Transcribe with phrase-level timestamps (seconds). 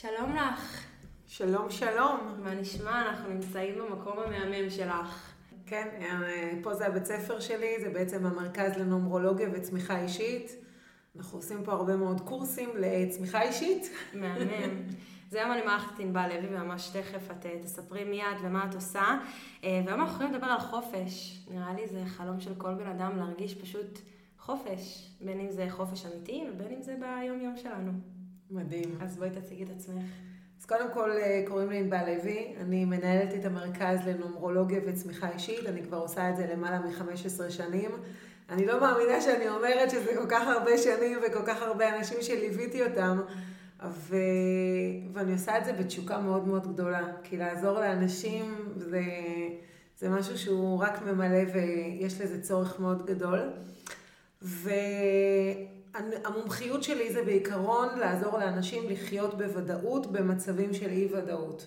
[0.00, 0.84] שלום לך.
[1.26, 2.34] שלום, שלום.
[2.42, 3.08] מה נשמע?
[3.08, 5.32] אנחנו נמצאים במקום המהמם שלך.
[5.66, 10.52] כן, אה, פה זה הבית ספר שלי, זה בעצם המרכז לנומרולוגיה וצמיחה אישית.
[11.16, 13.90] אנחנו עושים פה הרבה מאוד קורסים לצמיחה אישית.
[14.14, 14.88] מהמם.
[15.30, 18.74] זה היום אני מערכת את ענבל לוי, וממש תכף את אה, תספרי מיד ומה את
[18.74, 19.18] עושה.
[19.64, 21.44] אה, והיום אנחנו יכולים לדבר על חופש.
[21.50, 23.98] נראה לי זה חלום של כל בן אדם להרגיש פשוט
[24.38, 25.10] חופש.
[25.20, 27.92] בין אם זה חופש אמיתי ובין אם זה ביום-יום שלנו.
[28.50, 28.98] מדהים.
[29.00, 30.04] אז בואי תציגי את עצמך.
[30.60, 35.66] אז קודם כל אה, קוראים לי ענבל לוי, אני מנהלת את המרכז לנומרולוגיה וצמיחה אישית,
[35.66, 37.90] אני כבר עושה את זה למעלה מ-15 שנים.
[38.50, 42.82] אני לא מאמינה שאני אומרת שזה כל כך הרבה שנים וכל כך הרבה אנשים שליוויתי
[42.82, 43.20] אותם,
[43.88, 44.16] ו...
[45.12, 49.02] ואני עושה את זה בתשוקה מאוד מאוד גדולה, כי לעזור לאנשים זה,
[49.98, 53.40] זה משהו שהוא רק ממלא ויש לזה צורך מאוד גדול.
[55.94, 61.66] והמומחיות שלי זה בעיקרון לעזור לאנשים לחיות בוודאות במצבים של אי ודאות.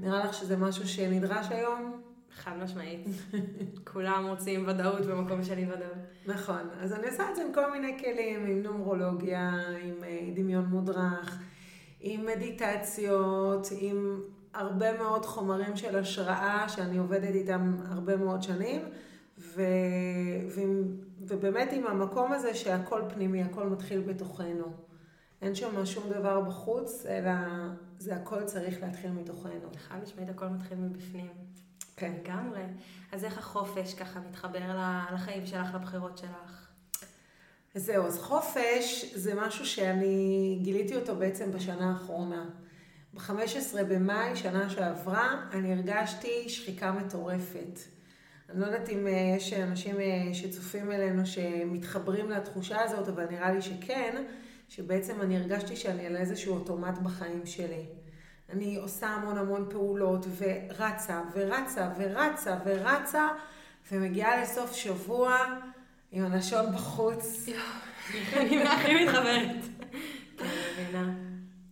[0.00, 2.02] נראה לך שזה משהו שנדרש היום?
[2.34, 3.06] חד משמעית.
[3.92, 5.96] כולם רוצים ודאות במקום של אי ודאות.
[6.26, 6.68] נכון.
[6.80, 9.50] אז אני עושה את זה עם כל מיני כלים, עם נומרולוגיה,
[9.82, 11.38] עם אה, דמיון מודרך,
[12.00, 14.20] עם מדיטציות, עם
[14.54, 18.80] הרבה מאוד חומרים של השראה שאני עובדת איתם הרבה מאוד שנים,
[19.38, 19.62] ו...
[20.54, 21.05] ועם...
[21.28, 24.72] ובאמת עם המקום הזה שהכל פנימי, הכל מתחיל בתוכנו.
[25.42, 27.30] אין שם שום דבר בחוץ, אלא
[27.98, 29.70] זה הכל צריך להתחיל מתוכנו.
[29.78, 31.30] חד משמעית הכל מתחיל מבפנים.
[31.96, 32.12] כן.
[32.12, 32.62] לגמרי.
[33.12, 34.60] אז איך החופש ככה מתחבר
[35.14, 36.68] לחיים שלך, לבחירות שלך?
[37.74, 42.44] אז זהו, אז חופש זה משהו שאני גיליתי אותו בעצם בשנה האחרונה.
[43.14, 47.95] ב-15 במאי, שנה שעברה, אני הרגשתי שחיקה מטורפת.
[48.50, 53.52] אני לא יודעת אם אה, יש אנשים אה, שצופים אלינו שמתחברים לתחושה הזאת, אבל נראה
[53.52, 54.24] לי שכן,
[54.68, 57.86] שבעצם אני הרגשתי שאני על איזשהו אוטומט בחיים שלי.
[58.52, 63.28] אני עושה המון המון פעולות, ורצה, ורצה, ורצה, ורצה,
[63.92, 65.38] ומגיעה לסוף שבוע
[66.12, 67.46] עם הלשון בחוץ.
[68.32, 69.64] אני הכי מתחברת.
[70.36, 70.46] כן,
[70.80, 71.25] מבינה.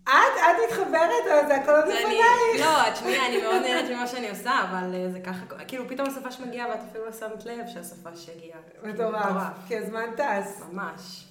[0.04, 2.60] את, את מתחברת, אבל זה הכל לפנייך.
[2.60, 6.32] לא, תשמעי, אני מאוד נהנית ממה שאני עושה, אבל אה, זה ככה, כאילו פתאום השפה
[6.32, 8.58] שמגיעה ואת אפילו לא שמת לב שהשפה שהגיעה.
[8.82, 10.62] מטורף, כי הזמן טס.
[10.72, 11.24] ממש.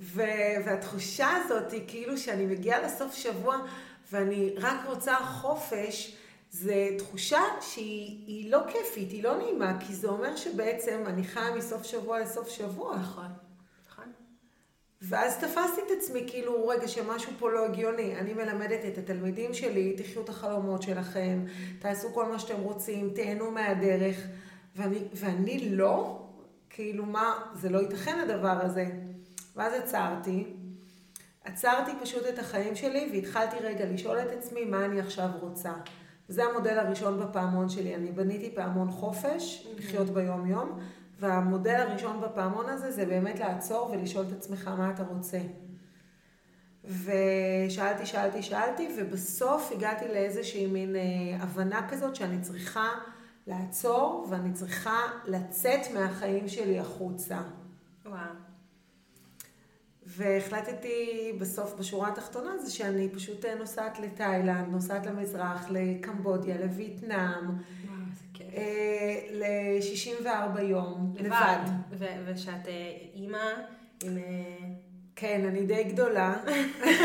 [0.00, 3.56] והתחושה הזאת היא כאילו שאני מגיעה לסוף שבוע
[4.12, 6.16] ואני רק רוצה חופש,
[6.50, 11.82] זה תחושה שהיא לא כיפית, היא לא נעימה, כי זה אומר שבעצם אני חיה מסוף
[11.82, 12.96] שבוע לסוף שבוע.
[12.96, 13.49] נכון.
[15.02, 18.16] ואז תפסתי את עצמי, כאילו, רגע, שמשהו פה לא הגיוני.
[18.16, 21.44] אני מלמדת את התלמידים שלי, תחיו את החלומות שלכם,
[21.78, 24.26] תעשו כל מה שאתם רוצים, תהנו מהדרך,
[24.76, 26.26] ואני, ואני לא,
[26.70, 28.86] כאילו, מה, זה לא ייתכן הדבר הזה.
[29.56, 30.44] ואז עצרתי,
[31.44, 35.72] עצרתי פשוט את החיים שלי והתחלתי רגע לשאול את עצמי מה אני עכשיו רוצה.
[36.28, 37.94] זה המודל הראשון בפעמון שלי.
[37.94, 40.80] אני בניתי פעמון חופש, לחיות ביום יום,
[41.20, 45.38] והמודל הראשון בפעמון הזה זה באמת לעצור ולשאול את עצמך מה אתה רוצה.
[46.84, 51.02] ושאלתי, שאלתי, שאלתי, ובסוף הגעתי לאיזושהי מין אה,
[51.40, 52.88] הבנה כזאת שאני צריכה
[53.46, 57.38] לעצור ואני צריכה לצאת מהחיים שלי החוצה.
[58.06, 58.18] וואו.
[60.06, 67.44] והחלטתי בסוף, בשורה התחתונה, זה שאני פשוט אה, נוסעת לתאילנד, נוסעת למזרח, לקמבודיה, לווייטנאם.
[68.56, 71.58] אה, ל-64 יום, לבד.
[72.26, 73.38] ושאת אה, אימא
[74.04, 74.18] עם...
[75.16, 76.34] כן, אני די גדולה.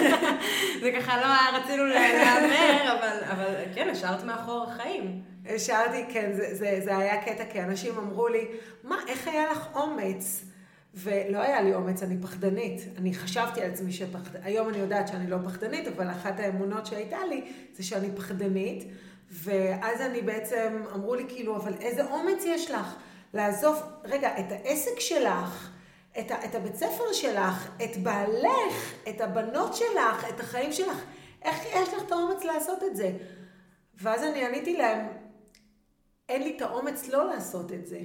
[0.82, 5.22] זה ככה לא היה רצינו להמר, אבל, אבל כן, השארת מאחור החיים.
[5.46, 8.48] השארתי, כן, זה, זה, זה היה קטע, כי אנשים אמרו לי,
[8.84, 10.46] מה, איך היה לך אומץ?
[10.94, 12.82] ולא היה לי אומץ, אני פחדנית.
[12.98, 14.46] אני חשבתי על עצמי שפחדנית.
[14.46, 17.42] היום אני יודעת שאני לא פחדנית, אבל אחת האמונות שהייתה לי
[17.74, 18.84] זה שאני פחדנית.
[19.32, 22.96] ואז אני בעצם, אמרו לי כאילו, אבל איזה אומץ יש לך
[23.34, 25.70] לעזוב, רגע, את העסק שלך,
[26.20, 31.04] את, ה, את הבית ספר שלך, את בעלך, את הבנות שלך, את החיים שלך,
[31.42, 33.12] איך יש לך את האומץ לעשות את זה?
[34.02, 35.08] ואז אני עניתי להם,
[36.30, 38.00] אין לי את האומץ לא לעשות את זה.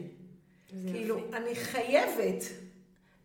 [0.73, 1.37] זה כאילו, יפי.
[1.37, 2.45] אני חייבת.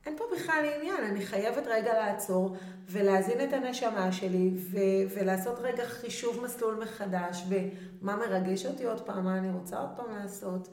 [0.05, 2.55] אין פה בכלל עניין, אני חייבת רגע לעצור
[2.89, 9.23] ולהזין את הנשמה שלי ו- ולעשות רגע חישוב מסלול מחדש ומה מרגש אותי עוד פעם,
[9.23, 10.69] מה אני רוצה עוד פעם לעשות.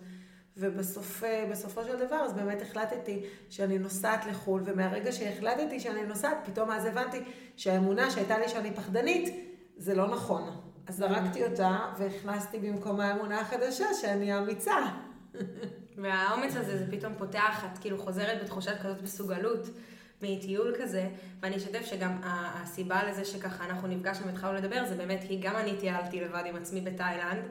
[0.56, 6.84] ובסופו של דבר, אז באמת החלטתי שאני נוסעת לחו"ל, ומהרגע שהחלטתי שאני נוסעת, פתאום אז
[6.84, 7.24] הבנתי
[7.56, 10.50] שהאמונה שהייתה לי שאני פחדנית, זה לא נכון.
[10.86, 14.76] אז זרקתי אותה והכנסתי במקומה האמונה החדשה שאני אמיצה.
[15.96, 19.68] והאומץ הזה, זה פתאום פותח, את כאילו חוזרת בתחושת כזאת מסוגלות,
[20.22, 21.08] מטיול כזה,
[21.40, 25.76] ואני אשתף שגם הסיבה לזה שככה אנחנו נפגשנו והתחלנו לדבר, זה באמת כי גם אני
[25.76, 27.42] טיילתי לבד עם עצמי בתאילנד,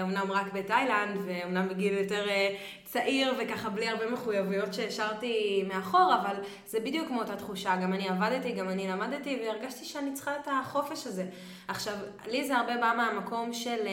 [0.00, 6.36] אמנם רק בתאילנד, ואומנם בגיל יותר אה, צעיר וככה בלי הרבה מחויבויות שהשארתי מאחור, אבל
[6.66, 11.06] זה בדיוק מאותה תחושה, גם אני עבדתי, גם אני למדתי, והרגשתי שאני צריכה את החופש
[11.06, 11.26] הזה.
[11.68, 11.94] עכשיו,
[12.26, 13.86] לי זה הרבה בא מהמקום של...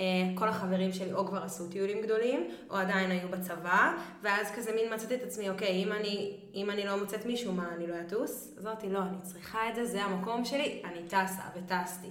[0.00, 0.04] אה,
[0.34, 3.92] כל החברים שלי או כבר עשו טיולים גדולים, או עדיין היו בצבא,
[4.22, 7.74] ואז כזה מין מצאתי את עצמי, אוקיי, אם אני, אם אני לא מוצאת מישהו, מה,
[7.74, 8.54] אני לא אטוס?
[8.58, 12.08] אז אמרתי, לא, אני צריכה את זה, זה המקום שלי, אני טסה, וטסתי.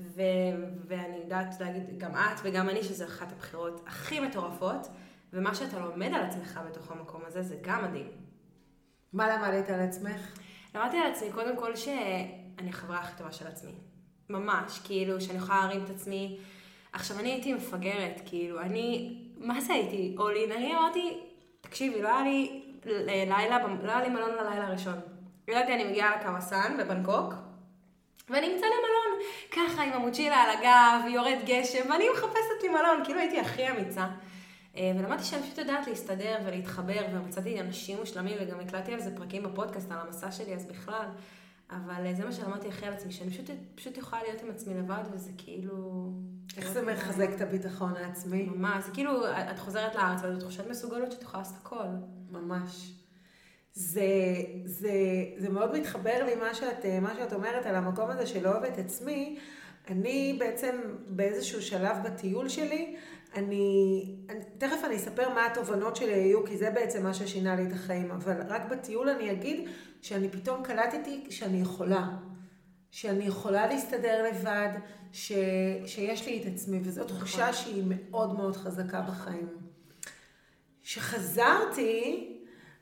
[0.00, 0.22] ו-
[0.88, 4.88] ואני יודעת להגיד, גם את וגם אני, שזו אחת הבחירות הכי מטורפות,
[5.32, 8.08] ומה שאתה לומד על עצמך בתוך המקום הזה, זה גם מדהים.
[9.12, 10.38] מה למדת על עצמך?
[10.74, 13.74] למדתי על עצמי, קודם כל, שאני החברה הכי טובה של עצמי.
[14.30, 16.38] ממש, כאילו, שאני יכולה להרים את עצמי.
[16.92, 20.14] עכשיו, אני הייתי מפגרת, כאילו, אני, מה זה הייתי?
[20.18, 21.18] אולין, אני אמרתי,
[21.60, 25.00] תקשיבי, לא היה לי לילה, לא היה לי מלון ללילה הראשון.
[25.48, 27.34] ידעתי, אני מגיעה לקוואסן בבנקוק,
[28.30, 29.20] ואני אמצא לי מלון,
[29.50, 34.06] ככה עם המוצ'ילה על הגב, יורד גשם, ואני מחפשת לי מלון, כאילו הייתי הכי אמיצה.
[34.76, 39.42] אה, ולמדתי שאני פשוט יודעת להסתדר ולהתחבר, ומצאתי אנשים מושלמים, וגם הקלטתי על זה פרקים
[39.42, 41.06] בפודקאסט, על המסע שלי, אז בכלל.
[41.70, 44.74] אבל אה, זה מה שלמדתי הכי על עצמי, שאני פשוט, פשוט יכולה להיות עם עצמי
[44.74, 46.10] לבד, וזה כאילו...
[46.56, 48.42] איך זה מחזק את הביטחון העצמי?
[48.42, 51.86] ממש, זה כאילו, את חוזרת לארץ, וזו תחושת מסוגלות שאת יכולה לעשות הכל.
[52.30, 52.92] ממש.
[53.74, 54.02] זה,
[54.64, 54.92] זה,
[55.36, 58.78] זה מאוד מתחבר לי מה שאת, מה שאת אומרת על המקום הזה של אוהב את
[58.78, 59.38] עצמי.
[59.88, 62.96] אני בעצם באיזשהו שלב בטיול שלי,
[63.34, 67.66] אני, אני, תכף אני אספר מה התובנות שלי היו, כי זה בעצם מה ששינה לי
[67.66, 69.68] את החיים, אבל רק בטיול אני אגיד
[70.02, 72.08] שאני פתאום קלטתי שאני יכולה.
[72.90, 74.68] שאני יכולה להסתדר לבד,
[75.12, 75.32] ש,
[75.86, 77.16] שיש לי את עצמי, וזו נכון.
[77.16, 79.48] תחושה שהיא מאוד מאוד חזקה בחיים.
[80.82, 82.26] כשחזרתי,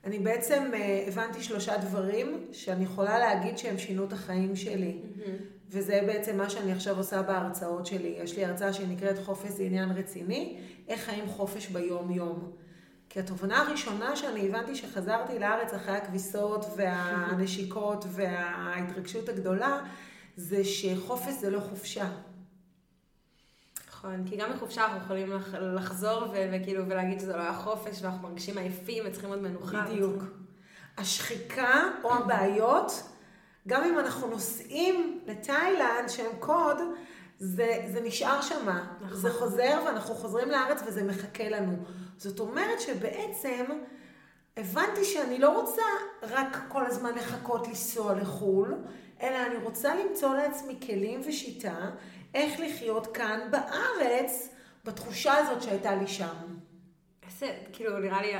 [0.04, 4.96] אני בעצם אה, הבנתי שלושה דברים שאני יכולה להגיד שהם שינו את החיים שלי.
[5.02, 5.58] Mm-hmm.
[5.70, 8.14] וזה בעצם מה שאני עכשיו עושה בהרצאות שלי.
[8.22, 12.52] יש לי הרצאה שנקראת חופש זה עניין רציני, איך חיים חופש ביום-יום.
[13.08, 19.80] כי התובנה הראשונה שאני הבנתי שחזרתי לארץ אחרי הכביסות והנשיקות וההתרגשות הגדולה,
[20.36, 22.08] זה שחופש זה לא חופשה.
[23.88, 28.58] נכון, כי גם בחופשה אנחנו יכולים לחזור וכאילו ולהגיד שזה לא היה חופש ואנחנו מרגישים
[28.58, 29.84] עייפים וצריכים עוד מנוחה.
[29.90, 30.22] בדיוק.
[30.98, 32.92] השחיקה או הבעיות,
[33.68, 36.76] גם אם אנחנו נוסעים לתאילנד שהם קוד,
[37.38, 38.68] זה, זה נשאר שם.
[39.00, 39.16] נכון.
[39.16, 41.76] זה חוזר ואנחנו חוזרים לארץ וזה מחכה לנו.
[42.16, 43.64] זאת אומרת שבעצם
[44.56, 45.82] הבנתי שאני לא רוצה
[46.22, 48.74] רק כל הזמן לחכות לנסוע לחו"ל,
[49.22, 51.90] אלא אני רוצה למצוא לעצמי כלים ושיטה
[52.34, 56.58] איך לחיות כאן בארץ בתחושה הזאת שהייתה לי שם.
[57.26, 58.32] איזה, כאילו, נראה לי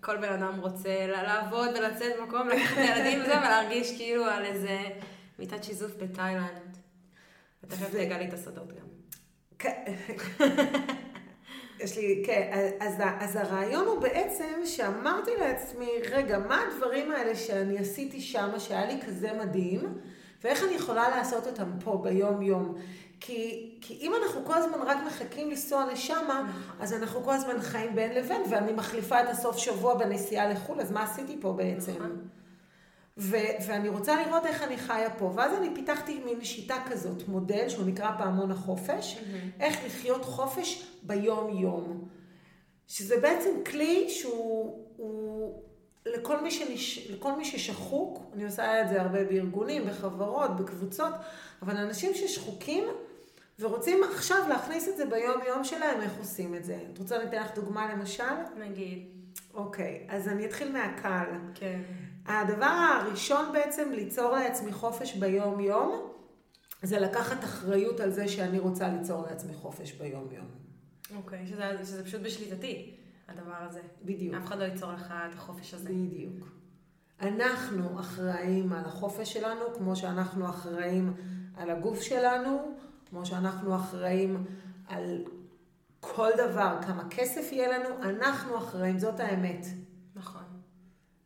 [0.00, 4.78] כל בן אדם רוצה לעבוד ולצאת במקום, לקחת את הילדים וזה, ולהרגיש כאילו על איזה
[5.38, 6.76] מיטת שיזוף בתאילנד.
[7.62, 8.86] ותכף תגע לי את הסודות גם.
[11.80, 17.78] יש לי, כן, אז, אז הרעיון הוא בעצם שאמרתי לעצמי, רגע, מה הדברים האלה שאני
[17.78, 19.98] עשיתי שם, שהיה לי כזה מדהים,
[20.44, 22.74] ואיך אני יכולה לעשות אותם פה ביום-יום?
[23.20, 26.76] כי, כי אם אנחנו כל הזמן רק מחכים לנסוע לשם, נכון.
[26.80, 30.92] אז אנחנו כל הזמן חיים בין לבין, ואני מחליפה את הסוף שבוע בנסיעה לחו"ל, אז
[30.92, 31.92] מה עשיתי פה בעצם?
[33.18, 33.36] ו-
[33.66, 35.32] ואני רוצה לראות איך אני חיה פה.
[35.34, 39.60] ואז אני פיתחתי מין שיטה כזאת, מודל שהוא נקרא פעמון החופש, mm-hmm.
[39.60, 42.08] איך לחיות חופש ביום-יום.
[42.88, 45.62] שזה בעצם כלי שהוא הוא,
[46.06, 51.14] לכל, מי שנש, לכל מי ששחוק, אני עושה את זה הרבה בארגונים, בחברות, בקבוצות,
[51.62, 52.84] אבל אנשים ששחוקים
[53.58, 56.78] ורוצים עכשיו להכניס את זה ביום-יום שלהם, איך עושים את זה?
[56.92, 58.24] את רוצה לתת לך דוגמה למשל?
[58.58, 59.04] נגיד.
[59.54, 61.26] אוקיי, אז אני אתחיל מהקל.
[61.54, 61.80] כן.
[62.26, 66.12] הדבר הראשון בעצם ליצור לעצמי חופש ביום-יום,
[66.82, 70.46] זה לקחת אחריות על זה שאני רוצה ליצור לעצמי חופש ביום-יום.
[71.16, 72.96] אוקיי, שזה, שזה פשוט בשליטתי,
[73.28, 73.80] הדבר הזה.
[74.02, 74.34] בדיוק.
[74.34, 75.88] אף אחד לא ייצור לך את החופש הזה.
[75.88, 76.48] בדיוק.
[77.20, 81.14] אנחנו אחראים על החופש שלנו, כמו שאנחנו אחראים
[81.56, 82.76] על הגוף שלנו,
[83.10, 84.44] כמו שאנחנו אחראים
[84.88, 85.24] על
[86.00, 89.66] כל דבר, כמה כסף יהיה לנו, אנחנו אחראים, זאת האמת.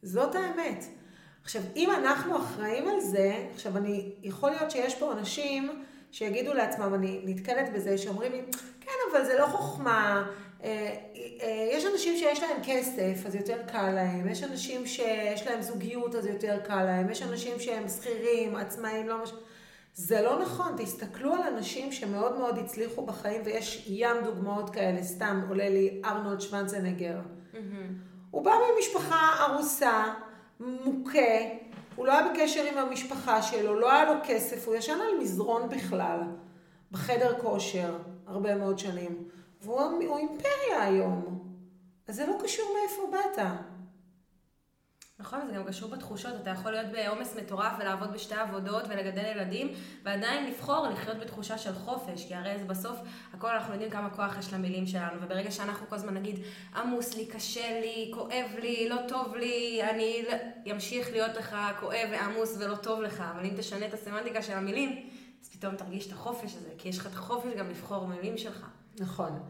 [0.03, 0.85] זאת האמת.
[1.43, 6.95] עכשיו, אם אנחנו אחראים על זה, עכשיו אני, יכול להיות שיש פה אנשים שיגידו לעצמם,
[6.95, 8.41] אני נתקלת בזה, שאומרים לי,
[8.81, 10.27] כן, אבל זה לא חוכמה,
[10.63, 10.95] אה,
[11.43, 16.15] אה, יש אנשים שיש להם כסף, אז יותר קל להם, יש אנשים שיש להם זוגיות,
[16.15, 19.37] אז יותר קל להם, יש אנשים שהם שכירים, עצמאים, לא משהו.
[19.95, 25.41] זה לא נכון, תסתכלו על אנשים שמאוד מאוד הצליחו בחיים, ויש ים דוגמאות כאלה, סתם
[25.49, 27.21] עולה לי ארנולד שוונצנגר.
[27.53, 28.10] Mm-hmm.
[28.31, 30.05] הוא בא ממשפחה ארוסה,
[30.61, 31.39] מוכה,
[31.97, 35.69] הוא לא היה בקשר עם המשפחה שלו, לא היה לו כסף, הוא ישן על מזרון
[35.69, 36.21] בכלל,
[36.93, 37.97] בחדר כושר,
[38.27, 39.29] הרבה מאוד שנים.
[39.63, 41.39] והוא הוא אימפריה היום.
[42.09, 43.47] אז זה לא קשור מאיפה באת.
[45.21, 46.33] נכון, זה גם קשור בתחושות.
[46.43, 49.75] אתה יכול להיות בעומס מטורף ולעבוד בשתי עבודות ולגדל ילדים,
[50.05, 52.97] ועדיין לבחור לחיות בתחושה של חופש, כי הרי בסוף
[53.35, 56.39] הכל אנחנו יודעים כמה כוח יש למילים שלנו, וברגע שאנחנו כל הזמן נגיד,
[56.77, 60.25] עמוס לי, קשה לי, כואב לי, לא טוב לי, אני
[60.73, 65.11] אמשיך להיות לך כואב ועמוס ולא טוב לך, אבל אם תשנה את הסמנטיקה של המילים,
[65.43, 68.67] אז פתאום תרגיש את החופש הזה, כי יש לך את החופש גם לבחור מילים שלך.
[68.99, 69.43] נכון.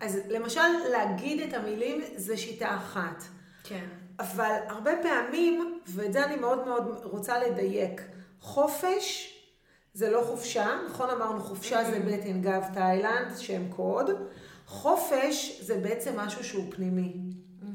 [0.00, 0.60] אז למשל,
[0.92, 3.22] להגיד את המילים זה שיטה אחת.
[3.64, 3.86] כן.
[4.18, 8.02] אבל הרבה פעמים, ואת זה אני מאוד מאוד רוצה לדייק,
[8.40, 9.28] חופש
[9.94, 12.20] זה לא חופשה, נכון אמרנו חופשה זה mm-hmm.
[12.20, 14.10] בטן גב תאילנד, שם קוד,
[14.66, 17.12] חופש זה בעצם משהו שהוא פנימי.
[17.12, 17.66] Mm-hmm.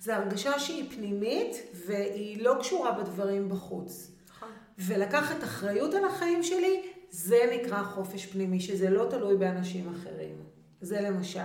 [0.00, 4.10] זה הרגשה שהיא פנימית והיא לא קשורה בדברים בחוץ.
[4.28, 4.48] נכון.
[4.78, 10.36] ולקחת אחריות על החיים שלי, זה נקרא חופש פנימי, שזה לא תלוי באנשים אחרים.
[10.80, 11.40] זה למשל.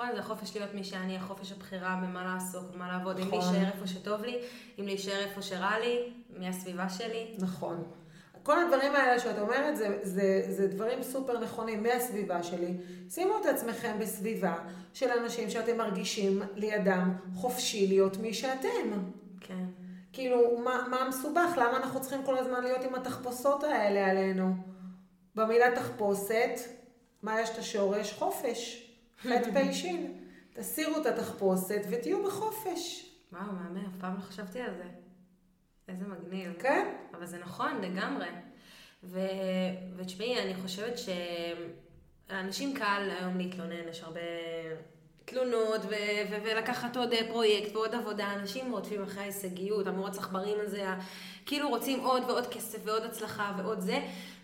[0.00, 3.34] נכון, זה חופש להיות מי שאני, החופש הבחירה במה לעסוק, במה לעבוד, נכון.
[3.34, 4.38] אם להישאר איפה שטוב לי,
[4.78, 7.36] אם להישאר איפה שרע לי, מהסביבה שלי.
[7.38, 7.84] נכון.
[8.42, 12.74] כל הדברים האלה שאת אומרת זה, זה, זה דברים סופר נכונים מהסביבה שלי.
[13.10, 14.54] שימו את עצמכם בסביבה
[14.94, 18.90] של אנשים שאתם מרגישים לידם חופשי להיות מי שאתם.
[19.40, 19.64] כן.
[20.12, 21.52] כאילו, מה, מה המסובך?
[21.56, 24.54] למה אנחנו צריכים כל הזמן להיות עם התחפושות האלה עלינו?
[25.34, 26.60] במילה תחפושת,
[27.22, 28.12] מה יש את השורש?
[28.12, 28.87] חופש.
[29.22, 30.24] חטא פיישין.
[30.52, 33.10] תסירו את התחפושת ותהיו בחופש.
[33.32, 34.84] וואו, מהמם, אף פעם לא חשבתי על זה.
[35.88, 36.52] איזה מגניב.
[36.58, 36.94] כן.
[37.14, 38.28] אבל זה נכון, לגמרי.
[39.04, 39.20] ו...
[39.96, 40.94] ותשמעי, אני חושבת
[42.28, 44.20] שאנשים קל היום להתלונן, יש הרבה
[45.24, 45.94] תלונות ו...
[46.30, 46.34] ו...
[46.44, 48.32] ולקחת עוד פרויקט ועוד עבודה.
[48.34, 50.84] אנשים רודפים אחרי ההישגיות, המרוץ עכברים הזה,
[51.46, 53.98] כאילו רוצים עוד ועוד כסף ועוד הצלחה ועוד זה.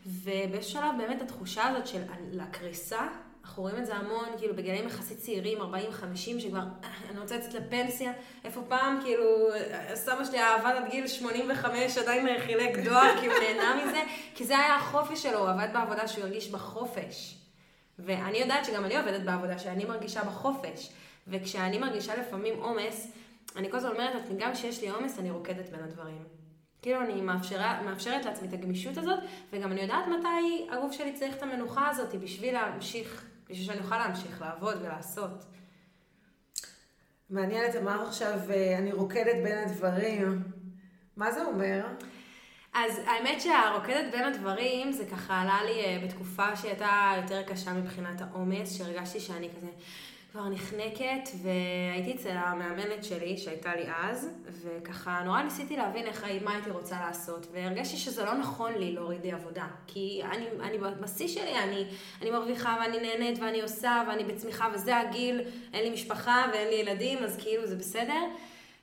[0.06, 2.02] ובאיזשהו שלב באמת התחושה הזאת של
[2.40, 3.08] הקריסה
[3.44, 5.64] אנחנו רואים את זה המון, כאילו, בגילאים יחסית צעירים, 40-50,
[6.16, 6.62] שכבר,
[7.10, 8.12] אני רוצה לצאת לפנסיה,
[8.44, 9.26] איפה פעם, כאילו,
[9.94, 14.02] סבא שלי עבד עד גיל 85, עדיין חילק דואר, כי הוא נהנה מזה,
[14.34, 17.38] כי זה היה החופש שלו, הוא עבד בעבודה שהוא הרגיש בחופש.
[17.98, 20.90] ואני יודעת שגם אני עובדת בעבודה שאני מרגישה בחופש.
[21.28, 23.12] וכשאני מרגישה לפעמים עומס,
[23.56, 26.24] אני כל הזמן אומרת לעצמי, גם כשיש לי עומס, אני רוקדת בין הדברים.
[26.82, 29.18] כאילו אני מאפשרה, מאפשרת לעצמי את הגמישות הזאת,
[29.52, 33.98] וגם אני יודעת מתי הגוף שלי צריך את המנוחה הזאת בשביל להמשיך בשביל שאני אוכל
[33.98, 35.44] להמשיך לעבוד ולעשות.
[37.30, 40.42] מעניין, את אמרת עכשיו, אה, אני רוקדת בין הדברים.
[41.16, 41.86] מה זה אומר?
[42.74, 48.20] אז האמת שהרוקדת בין הדברים, זה ככה עלה לי אה, בתקופה שהייתה יותר קשה מבחינת
[48.20, 49.70] העומס, שהרגשתי שאני כזה
[50.34, 54.30] כבר נחנקת, והייתי אצל המאמנת שלי, שהייתה לי אז,
[54.62, 59.24] וככה נורא ניסיתי להבין איך, מה הייתי רוצה לעשות, והרגשתי שזה לא נכון לי להוריד
[59.24, 61.84] לי עבודה, כי אני, אני בשיא שלי, אני,
[62.22, 65.40] אני מרוויחה ואני נהנית ואני עושה ואני בצמיחה וזה הגיל,
[65.72, 68.24] אין לי משפחה ואין לי ילדים, אז כאילו זה בסדר.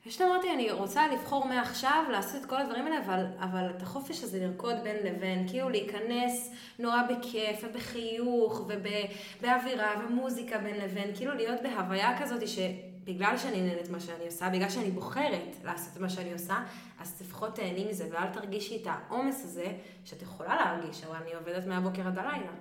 [0.06, 4.24] פשוט אמרתי, אני רוצה לבחור מעכשיו לעשות את כל הדברים האלה, אבל, אבל את החופש
[4.24, 11.62] הזה לרקוד בין לבין, כאילו להיכנס נורא בכיף ובחיוך ובאווירה ומוזיקה בין לבין, כאילו להיות
[11.64, 16.64] בהוויה כזאת שבגלל שאני נהנית מה שאני עושה, בגלל שאני בוחרת לעשות מה שאני עושה,
[17.00, 19.66] אז לפחות תהני מזה ואל תרגישי את העומס הזה
[20.06, 22.52] שאת יכולה להרגיש, אבל אני עובדת מהבוקר עד הלילה.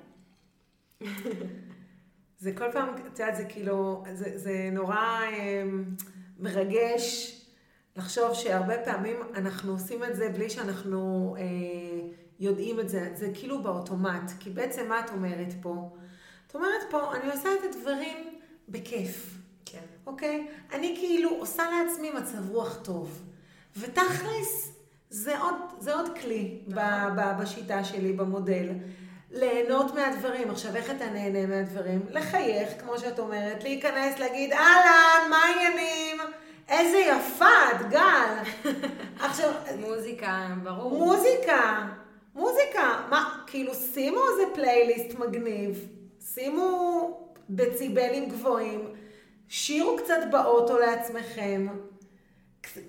[2.38, 5.20] זה כל פעם, את יודעת, זה כאילו, זה, זה נורא...
[6.40, 7.37] מרגש
[7.97, 11.44] לחשוב שהרבה פעמים אנחנו עושים את זה בלי שאנחנו אה,
[12.40, 13.11] יודעים את זה.
[13.14, 14.32] זה כאילו באוטומט.
[14.40, 15.90] כי בעצם מה את אומרת פה?
[16.47, 19.35] את אומרת פה, אני עושה את הדברים בכיף.
[19.64, 19.85] כן.
[20.06, 20.47] אוקיי?
[20.73, 23.23] אני כאילו עושה לעצמי מצב רוח טוב.
[23.76, 24.73] ותכלס,
[25.11, 26.82] זה עוד, זה עוד כלי נכון.
[27.16, 28.68] ב, ב, בשיטה שלי, במודל.
[29.30, 30.50] ליהנות מהדברים.
[30.50, 32.06] עכשיו, איך אתה נהנה מהדברים?
[32.11, 36.09] לחייך, כמו שאת אומרת, להיכנס, להגיד, אהלן, מה העניינים?
[36.70, 38.34] איזה יפה את, גל.
[39.26, 39.52] עכשיו...
[39.80, 40.98] מוזיקה, ברור.
[40.98, 41.88] מוזיקה,
[42.34, 43.06] מוזיקה.
[43.10, 45.88] מה, כאילו, שימו איזה פלייליסט מגניב,
[46.34, 48.94] שימו דציבלים גבוהים,
[49.48, 51.66] שירו קצת באוטו לעצמכם.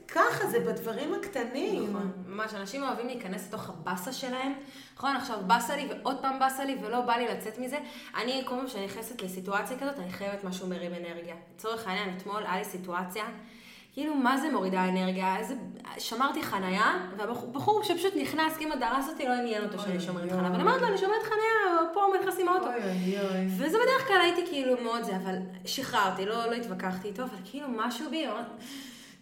[0.07, 1.89] ככה, זה בדברים הקטנים.
[1.89, 4.53] נכון, ממש, אנשים אוהבים להיכנס לתוך הבאסה שלהם.
[4.95, 7.77] נכון, עכשיו באסה לי ועוד פעם באסה לי ולא בא לי לצאת מזה.
[8.15, 11.35] אני, כל פעם שאני נכנסת לסיטואציה כזאת, אני חייבת משהו מרים אנרגיה.
[11.55, 13.25] לצורך העניין, אתמול היה לי סיטואציה,
[13.93, 15.37] כאילו, מה זה מורידה אנרגיה?
[15.37, 15.55] איזה...
[15.97, 20.51] שמרתי חנייה, והבחור שפשוט נכנס, כמעט דרס אותי, לא עניין אותו שאני שומרת חנייה.
[20.51, 22.67] ואני אמרתי לו, אני שומרת חנייה, פה נכנסים האוטו.
[23.57, 27.67] וזה בדרך כלל הייתי כאילו מאוד זה, אבל שחררתי, לא, לא התווכחתי איתו, אבל כאילו
[27.69, 28.27] משהו בי,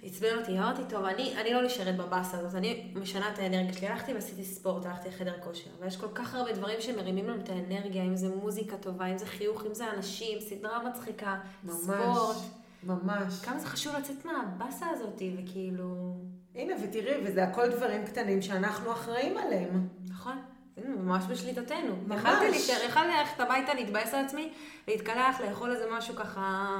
[0.03, 3.87] עצבן אותי, אמרתי, טוב, אני, אני לא נשארת בבאסה הזאת, אני משנה את האנרגיה שלי.
[3.87, 8.03] הלכתי ועשיתי ספורט, הלכתי לחדר כושר, ויש כל כך הרבה דברים שמרימים לנו את האנרגיה,
[8.03, 12.37] אם זה מוזיקה טובה, אם זה חיוך, אם זה אנשים, סדרה מצחיקה, ממש, ספורט.
[12.83, 13.41] ממש.
[13.41, 16.15] כמה זה חשוב לצאת מהבאסה הזאת, וכאילו...
[16.55, 19.87] הנה, ותראי, וזה הכל דברים קטנים שאנחנו אחראים עליהם.
[20.09, 20.37] נכון.
[20.77, 21.95] זה ממש בשליטתנו.
[22.07, 22.19] ממש.
[22.19, 24.53] יכלתי להישאר, יכלתי ללכת הביתה, להתבאס על עצמי,
[24.87, 26.77] להתקלח, לאכול איזה משהו ככה,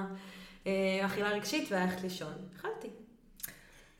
[0.68, 2.34] אה, אכילה רגשית, וללכת לישון.
[2.56, 2.89] יכלתי.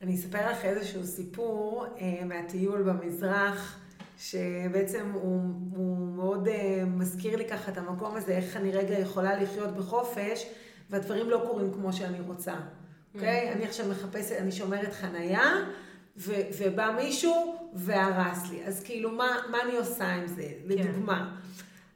[0.02, 3.78] אני אספר לך איזשהו סיפור אה, מהטיול במזרח,
[4.18, 5.40] שבעצם הוא,
[5.76, 10.46] הוא מאוד אה, מזכיר לי ככה את המקום הזה, איך אני רגע יכולה לחיות בחופש,
[10.90, 12.54] והדברים לא קורים כמו שאני רוצה.
[13.14, 13.52] אוקיי?
[13.52, 15.52] אני עכשיו מחפשת, אני שומרת חנייה,
[16.16, 18.64] ו, ובא מישהו והרס לי.
[18.66, 20.48] אז כאילו, מה, מה אני עושה עם זה?
[20.64, 21.36] לדוגמה.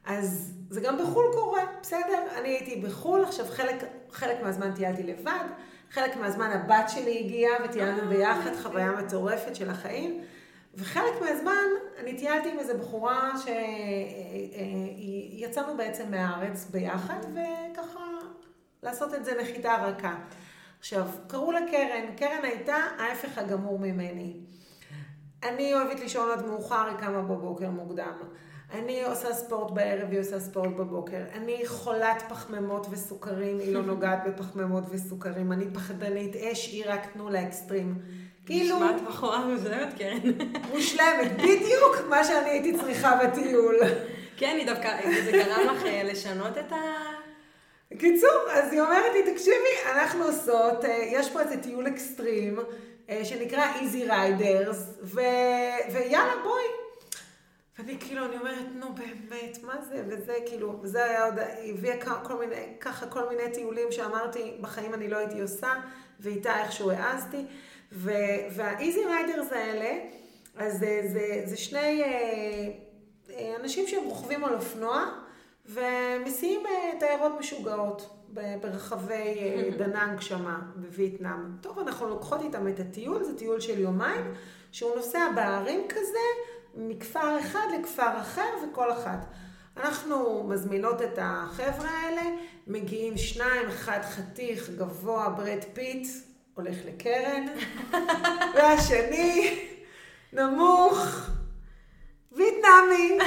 [0.05, 2.23] אז זה גם בחו"ל קורה, בסדר?
[2.39, 5.45] אני הייתי בחו"ל, עכשיו חלק, חלק מהזמן טיילתי לבד,
[5.91, 10.21] חלק מהזמן הבת שלי הגיעה וטיילנו ביחד, חוויה מטורפת של החיים,
[10.75, 11.65] וחלק מהזמן
[11.99, 13.31] אני טיילתי עם איזו בחורה
[15.37, 18.04] שיצאנו בעצם מהארץ ביחד, וככה
[18.85, 20.15] לעשות את זה נחיתה רכה.
[20.79, 24.33] עכשיו, קראו לה קרן, קרן הייתה ההפך הגמור ממני.
[25.43, 28.13] אני אוהבת לישון עד מאוחר, היא קמה בבוקר מוקדם.
[28.73, 31.23] אני עושה ספורט בערב, היא עושה ספורט בבוקר.
[31.33, 35.51] אני חולת פחמימות וסוכרים, היא לא נוגעת בפחמימות וסוכרים.
[35.51, 37.99] אני פחדנית אש, היא רק תנו לאקסטרים.
[38.45, 38.75] כאילו...
[38.75, 40.17] נשמעת בחורה מוזלמת, כן.
[40.73, 43.75] מושלמת, בדיוק מה שאני הייתי צריכה בטיול.
[44.37, 44.89] כן, היא דווקא,
[45.25, 47.04] זה גרם לך אה, לשנות את ה...
[47.99, 52.59] קיצור, אז היא אומרת לי, תקשיבי, אנחנו עושות, אה, יש פה איזה טיול אקסטרים,
[53.09, 55.19] אה, שנקרא Easy Riders, ו...
[55.93, 56.63] ויאללה, בואי.
[57.79, 60.03] ואני כאילו, אני אומרת, נו באמת, מה זה?
[60.07, 64.93] וזה כאילו, וזה היה עוד, היא הביאה כל מיני, ככה כל מיני טיולים שאמרתי, בחיים
[64.93, 65.73] אני לא הייתי עושה,
[66.19, 67.45] ואיתה איכשהו העזתי.
[67.91, 69.99] וה-Easy Riders האלה,
[70.57, 72.09] אז זה, זה, זה שני אה,
[73.29, 75.05] אה, אנשים שהם רוכבים על אופנוע,
[75.69, 76.61] ומסיעים
[76.99, 78.09] תיירות משוגעות
[78.61, 79.37] ברחבי
[79.77, 81.57] דנאנג שמה בווייטנאם.
[81.61, 84.33] טוב, אנחנו לוקחות איתם את הטיול, זה טיול של יומיים,
[84.71, 86.25] שהוא נוסע בערים כזה,
[86.75, 89.25] מכפר אחד לכפר אחר וכל אחת.
[89.77, 92.21] אנחנו מזמינות את החבר'ה האלה,
[92.67, 96.07] מגיעים שניים, אחד חתיך, גבוה, ברד פיט,
[96.53, 97.45] הולך לקרן,
[98.55, 99.59] והשני,
[100.33, 101.29] נמוך,
[102.31, 103.17] וייטנאמי,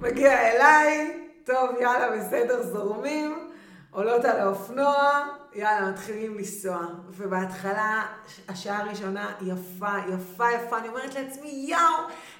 [0.00, 3.50] מגיע אליי, טוב, יאללה, בסדר, זורמים,
[3.90, 6.86] עולות על האופנוע, יאללה, מתחילים לנסוע.
[7.10, 8.06] ובהתחלה,
[8.48, 11.78] השעה הראשונה יפה, יפה, יפה, אני אומרת לעצמי, יאו,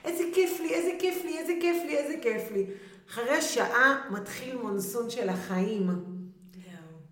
[0.05, 2.67] איזה כיף לי, איזה כיף לי, איזה כיף לי, איזה כיף לי.
[3.11, 5.89] אחרי שעה מתחיל מונסון של החיים.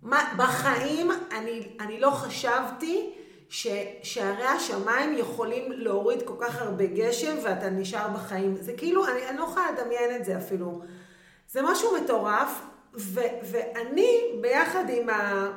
[0.02, 3.12] מה, בחיים אני, אני לא חשבתי
[3.48, 8.56] ששערי השמיים יכולים להוריד כל כך הרבה גשם ואתה נשאר בחיים.
[8.60, 10.82] זה כאילו, אני, אני לא יכולה לדמיין את זה אפילו.
[11.56, 12.60] זה משהו מטורף,
[12.94, 15.48] ו, ואני ביחד עם, ה,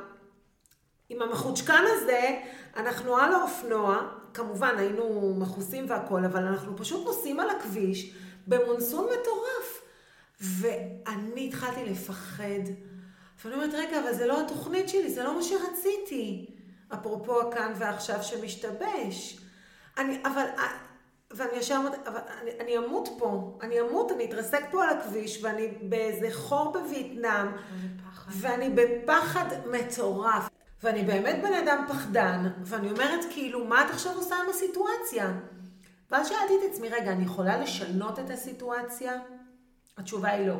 [1.08, 2.40] עם המחוצ'קן הזה,
[2.76, 3.96] אנחנו על האופנוע,
[4.34, 8.14] כמובן היינו מכוסים והכול, אבל אנחנו פשוט נוסעים על הכביש
[8.46, 9.82] במונסון מטורף.
[10.40, 12.64] ואני התחלתי לפחד.
[13.44, 16.46] ואני אומרת, רגע, אבל זה לא התוכנית שלי, זה לא מה שרציתי.
[16.94, 19.40] אפרופו הכאן ועכשיו שמשתבש.
[19.98, 20.46] אני, אבל,
[21.30, 25.44] ואני ישר אומרת, אבל אני, אני אמות פה, אני אמות, אני אתרסק פה על הכביש,
[25.44, 27.46] ואני באיזה חור בווייטנאם,
[28.28, 30.48] ואני בפחד מטורף.
[30.82, 35.32] ואני באמת בן אדם פחדן, ואני אומרת, כאילו, מה את עכשיו עושה עם הסיטואציה?
[36.10, 39.12] ואז שאלתי את עצמי, רגע, אני יכולה לשנות את הסיטואציה?
[39.98, 40.56] התשובה היא לא.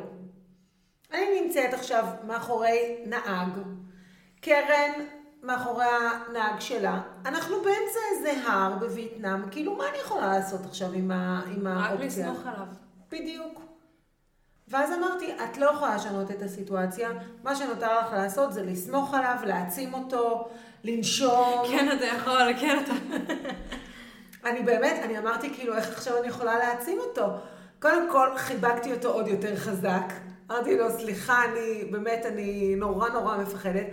[1.13, 3.49] אני נמצאת עכשיו מאחורי נהג,
[4.41, 4.91] קרן
[5.43, 11.11] מאחורי הנהג שלה, אנחנו באמצע איזה הר בווייטנאם, כאילו מה אני יכולה לעשות עכשיו עם,
[11.11, 12.29] ה, עם האופציה?
[12.29, 12.67] רק לסמוך עליו.
[13.11, 13.61] בדיוק.
[14.67, 17.09] ואז אמרתי, את לא יכולה לשנות את הסיטואציה,
[17.43, 20.49] מה שנותר לך לעשות זה לסמוך עליו, להעצים אותו,
[20.83, 21.63] לנשום.
[21.67, 22.93] כן, אתה יכול, כן, אתה...
[24.49, 27.25] אני באמת, אני אמרתי כאילו, איך עכשיו אני יכולה להעצים אותו?
[27.79, 30.13] קודם כל, חיבקתי אותו עוד יותר חזק.
[30.51, 33.85] אמרתי לו, סליחה, אני באמת, אני נורא נורא מפחדת.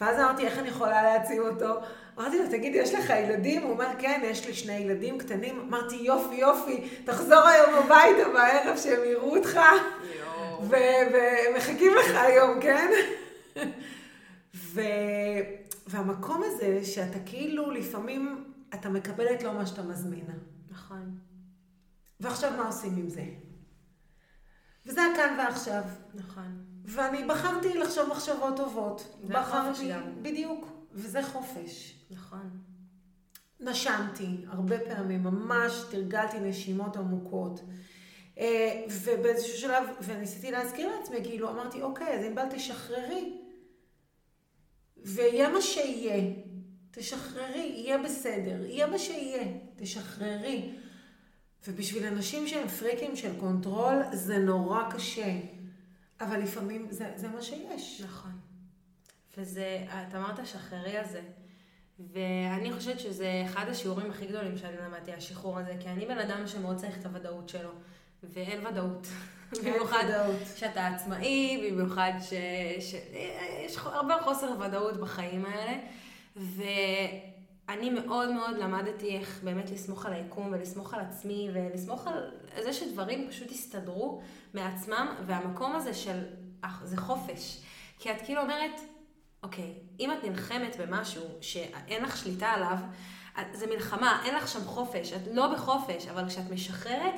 [0.00, 1.74] ואז אמרתי, איך אני יכולה להעצים אותו?
[2.18, 3.62] אמרתי לו, תגיד, יש לך ילדים?
[3.62, 5.60] הוא אומר, כן, יש לי שני ילדים קטנים.
[5.60, 9.60] אמרתי, יופי, יופי, תחזור היום הביתה בערב שהם יראו אותך.
[10.60, 12.90] ומחכים לך היום, כן?
[14.54, 14.80] ו...
[15.86, 20.26] והמקום הזה, שאתה כאילו לפעמים, אתה מקבל את לא מה שאתה מזמין.
[20.70, 21.18] נכון.
[22.20, 23.24] ועכשיו מה עושים עם זה?
[24.86, 25.82] וזה הכאן ועכשיו.
[26.14, 26.65] נכון.
[26.86, 29.16] ואני בחרתי לחשוב מחשבות טובות.
[29.22, 30.22] זה בחרתי, החופש גם.
[30.22, 31.94] בדיוק, וזה חופש.
[32.10, 32.50] נכון.
[33.60, 37.60] נשמתי הרבה פעמים, ממש תרגלתי נשימות עמוקות.
[38.38, 43.32] אה, ובאיזשהו שלב, וניסיתי להזכיר לעצמי, כאילו, אמרתי, אוקיי, אז ענבל תשחררי.
[44.96, 46.34] ויהיה מה שיהיה.
[46.90, 49.44] תשחררי, יהיה בסדר, יהיה מה שיהיה,
[49.76, 50.70] תשחררי.
[51.68, 55.32] ובשביל אנשים שהם פריקים של control, זה נורא קשה.
[56.20, 58.00] אבל לפעמים זה, זה מה שיש.
[58.04, 58.30] נכון.
[59.38, 61.20] וזה, את אמרת שחררי הזה.
[61.98, 66.46] ואני חושבת שזה אחד השיעורים הכי גדולים שאני למדתי, השחרור הזה, כי אני בן אדם
[66.46, 67.70] שמאוד צריך את הוודאות שלו,
[68.22, 69.06] ואין ודאות.
[69.64, 70.04] במיוחד
[70.56, 75.78] שאתה עצמאי, במיוחד שיש הרבה חוסר ודאות בחיים האלה.
[77.68, 82.30] ואני מאוד מאוד למדתי איך באמת לסמוך על היקום ולסמוך על עצמי ולסמוך על
[82.62, 84.20] זה שדברים פשוט יסתדרו
[84.54, 86.24] מעצמם, והמקום הזה של,
[86.82, 87.60] זה חופש.
[87.98, 88.80] כי את כאילו אומרת,
[89.42, 92.76] אוקיי, אם את נלחמת במשהו שאין לך שליטה עליו,
[93.52, 97.14] זה מלחמה, אין לך שם חופש, את לא בחופש, אבל כשאת משחררת,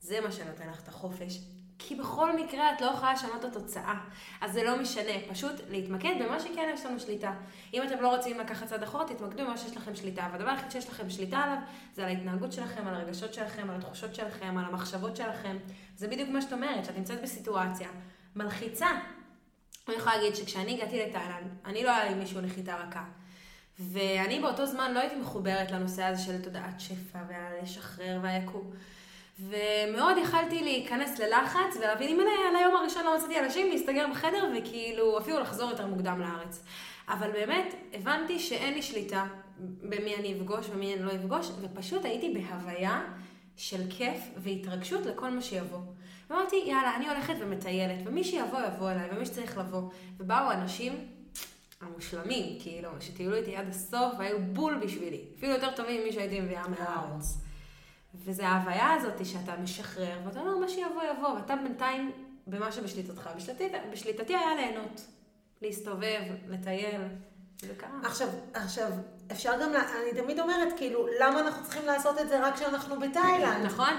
[0.00, 1.40] זה מה שנותן לך את החופש.
[1.78, 3.94] כי בכל מקרה את לא יכולה לשנות את התוצאה.
[4.40, 7.32] אז זה לא משנה, פשוט להתמקד במה שכן יש לנו שליטה.
[7.74, 10.28] אם אתם לא רוצים לקחת צד אחורה, תתמקדו במה שיש לכם שליטה.
[10.32, 11.56] והדבר היחיד שיש לכם שליטה עליו,
[11.94, 15.56] זה על ההתנהגות שלכם, על הרגשות שלכם, על התחושות שלכם, על המחשבות שלכם.
[15.96, 17.88] זה בדיוק מה שאת אומרת, שאת נמצאת בסיטואציה
[18.36, 18.88] מלחיצה.
[19.88, 23.04] אני יכולה להגיד שכשאני הגעתי לתאילנד, אני לא היה לי מישהו נחיתה רכה.
[23.78, 28.70] ואני באותו זמן לא הייתי מחוברת לנושא הזה של תודעת שפע והלשחרר והיקום.
[29.40, 35.18] ומאוד יכלתי להיכנס ללחץ ולהבין אם על היום הראשון לא מצאתי אנשים להסתגר בחדר וכאילו
[35.18, 36.64] אפילו לחזור יותר מוקדם לארץ.
[37.08, 39.26] אבל באמת הבנתי שאין לי שליטה
[39.58, 43.00] במי אני אפגוש ומי אני לא אפגוש, ופשוט הייתי בהוויה
[43.56, 45.78] של כיף והתרגשות לכל מה שיבוא.
[46.30, 49.82] ואמרתי, יאללה, אני הולכת ומטיילת, ומי שיבוא יבוא אליי, ומי שצריך לבוא.
[50.18, 50.92] ובאו אנשים
[51.80, 55.20] המושלמים, כאילו, שטיילו איתי עד הסוף והיו בול בשבילי.
[55.38, 57.38] אפילו יותר טובים ממי שהייתי מביאה מהארץ.
[58.14, 62.12] וזה ההוויה הזאת שאתה משחרר, ואתה אומר, מה שיבוא יבוא, ואתה בינתיים
[62.46, 63.30] במה שבשליטתך.
[63.36, 65.06] בשליטתי, בשליטתי היה ליהנות,
[65.62, 67.00] להסתובב, לטייל,
[67.60, 67.90] זה קרה.
[68.04, 68.90] עכשיו, עכשיו,
[69.32, 73.64] אפשר גם, אני תמיד אומרת, כאילו, למה אנחנו צריכים לעשות את זה רק כשאנחנו בתאילנד?
[73.64, 73.94] נכון.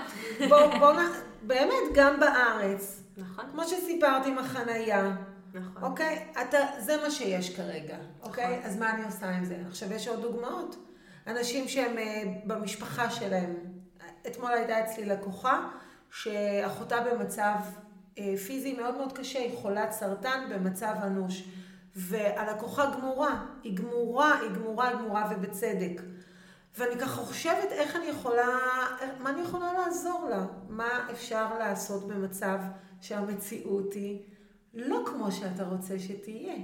[0.50, 0.94] בוא, בוא,
[1.48, 3.04] באמת, גם בארץ.
[3.18, 3.46] נכון.
[3.52, 5.16] כמו שסיפרת עם החנייה.
[5.54, 5.84] נכון.
[5.84, 6.28] אוקיי?
[6.42, 8.58] אתה, זה מה שיש כרגע, אוקיי?
[8.58, 8.70] נכון.
[8.70, 9.58] אז מה אני עושה עם זה?
[9.68, 10.76] עכשיו, יש עוד דוגמאות.
[11.28, 12.02] אנשים שהם uh,
[12.48, 13.56] במשפחה שלהם,
[14.28, 15.70] אתמול הייתה אצלי לקוחה
[16.12, 17.56] שאחותה במצב
[18.20, 21.44] אה, פיזי מאוד מאוד קשה, היא חולת סרטן במצב אנוש.
[21.96, 26.02] והלקוחה גמורה, היא גמורה, היא גמורה, היא גמורה ובצדק.
[26.78, 28.48] ואני ככה חושבת איך אני יכולה,
[29.20, 30.46] מה אני יכולה לעזור לה?
[30.70, 32.58] מה אפשר לעשות במצב
[33.02, 34.22] שהמציאות היא
[34.74, 36.56] לא כמו שאתה רוצה שתהיה?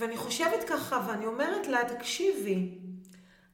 [0.00, 2.78] ואני חושבת ככה, ואני אומרת לה, תקשיבי,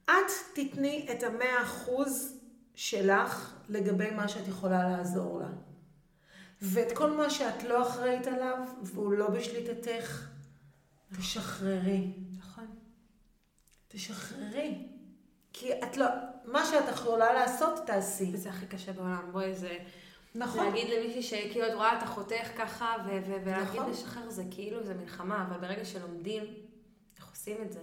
[0.04, 2.39] את תתני את המאה אחוז
[2.80, 5.48] שלך לגבי מה שאת יכולה לעזור לה.
[6.62, 10.28] ואת כל מה שאת לא אחראית עליו, והוא לא בשליטתך,
[11.18, 12.12] תשחררי.
[12.38, 12.66] נכון.
[13.88, 14.88] תשחררי.
[15.52, 16.06] כי את לא,
[16.44, 18.30] מה שאת יכולה לעשות, תעשי.
[18.32, 19.28] וזה הכי קשה בעולם.
[19.32, 19.78] בואי, זה...
[20.34, 20.66] נכון.
[20.66, 23.90] להגיד למישהי שכאילו את רואה, אתה חותך ככה, ו- ו- ולהגיד נכון.
[23.90, 26.44] לשחרר זה כאילו, זה מלחמה, אבל ברגע שלומדים
[27.16, 27.82] איך עושים את זה,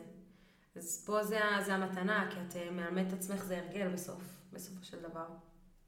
[0.75, 4.36] אז פה זה, זה המתנה, כי את אה, מאמת את עצמך, זה הרגל בסוף.
[4.57, 5.25] בסופו של דבר.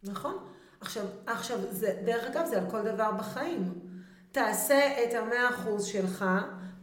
[0.04, 0.38] נכון.
[0.82, 3.74] עכשיו, עכשיו זה, דרך אגב, זה על כל דבר בחיים.
[4.32, 6.26] תעשה את המאה אחוז שלך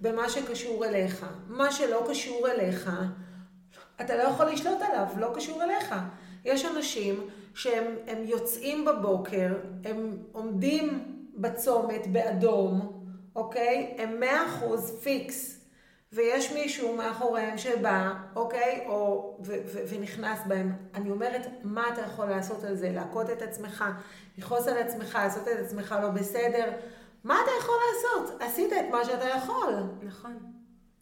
[0.01, 1.27] במה שקשור אליך.
[1.49, 2.91] מה שלא קשור אליך,
[4.01, 5.95] אתה לא יכול לשלוט עליו, לא קשור אליך.
[6.45, 13.05] יש אנשים שהם יוצאים בבוקר, הם עומדים בצומת באדום,
[13.37, 13.97] אוקיי?
[13.99, 15.56] הם מאה אחוז פיקס.
[16.17, 20.73] ויש מישהו מאחוריהם שבא, אוקיי, או, ו, ו, ונכנס בהם.
[20.95, 22.91] אני אומרת, מה אתה יכול לעשות על זה?
[22.93, 23.85] להכות את עצמך,
[24.39, 26.71] לכעוס על עצמך, לעשות את עצמך לא בסדר.
[27.25, 28.43] מה אתה יכול לעשות?
[28.43, 29.75] עשית את מה שאתה יכול.
[30.03, 30.56] נכון.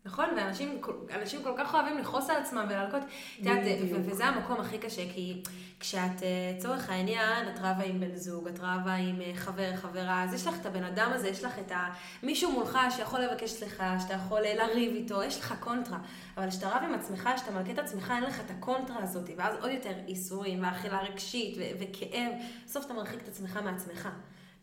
[0.07, 0.81] נכון, ואנשים
[1.21, 3.03] אנשים כל כך אוהבים לכעוס על עצמם ולהלקות.
[3.03, 3.59] את יודעת,
[3.91, 5.43] וזה המקום הכי קשה, כי
[5.81, 6.23] כשאת,
[6.57, 10.35] לצורך אה, העניין, את רבה עם בן זוג, את רבה עם אה, חבר, חברה, אז
[10.35, 11.89] יש לך את הבן אדם הזה, יש לך את ה...
[12.23, 15.99] מישהו מולך שיכול לבקש סליחה, שאתה יכול אה, לריב איתו, יש לך קונטרה.
[16.37, 19.57] אבל כשאתה רב עם עצמך, כשאתה מלקה את עצמך, אין לך את הקונטרה הזאת, ואז
[19.61, 22.33] עוד יותר ייסורים, ואכילה רגשית, וכאב.
[22.67, 24.09] בסוף אתה מרחיק את עצמך מעצמך.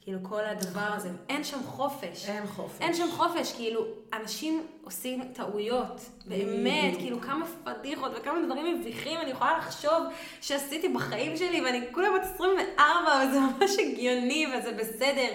[0.04, 2.30] כאילו כל הדבר הזה, אין שם חופש.
[2.30, 2.82] אין חופש.
[2.82, 9.32] אין שם חופש, כאילו, אנשים עושים טעויות, באמת, כאילו כמה פדיחות וכמה דברים מביכים אני
[9.32, 10.04] יכולה לחשוב
[10.42, 15.28] שעשיתי בחיים שלי, ואני כולה בת 24, וזה ממש הגיוני, וזה בסדר.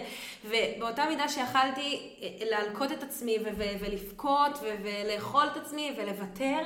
[0.45, 3.39] ובאותה מידה שיכלתי אה, להלקות את עצמי
[3.81, 6.59] ולבכות ולאכול את עצמי ולוותר,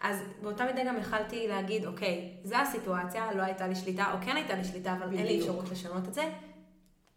[0.00, 4.36] אז באותה מידה גם יכלתי להגיד, אוקיי, זו הסיטואציה, לא הייתה לי שליטה, או כן
[4.36, 5.40] הייתה לי שליטה, אבל אין לי בדיוק.
[5.40, 6.30] אפשרות לשנות את זה.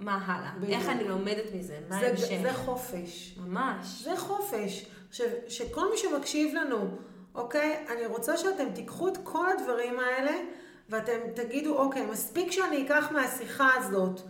[0.03, 0.51] מה הלאה?
[0.57, 0.79] בדיוק.
[0.79, 1.79] איך אני לומדת מזה?
[1.89, 2.39] מה זה, ההמשך?
[2.41, 3.35] זה חופש.
[3.37, 4.01] ממש.
[4.03, 4.85] זה חופש.
[5.09, 6.97] עכשיו, שכל מי שמקשיב לנו,
[7.35, 10.31] אוקיי, אני רוצה שאתם תיקחו את כל הדברים האלה
[10.89, 14.21] ואתם תגידו, אוקיי, מספיק שאני אקח מהשיחה הזאת